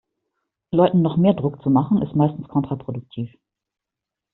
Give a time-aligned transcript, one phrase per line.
[0.71, 3.29] Leuten noch mehr Druck zu machen, ist meistens kontraproduktiv.